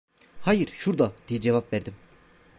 "Hayır, 0.41 0.67
şurada!" 0.67 1.11
diye 1.27 1.41
cevap 1.41 1.73
verdim. 1.73 1.93